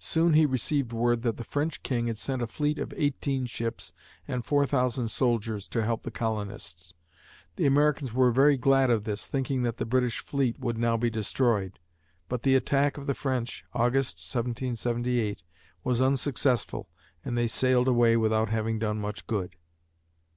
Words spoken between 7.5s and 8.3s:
The Americans